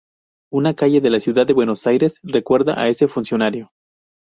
Una 0.51 0.73
calle 0.73 0.99
de 0.99 1.11
la 1.11 1.19
ciudad 1.19 1.45
de 1.45 1.53
Buenos 1.53 1.85
Aires 1.85 2.17
recuerda 2.23 2.73
a 2.81 2.87
este 2.87 3.07
funcionario. 3.07 3.69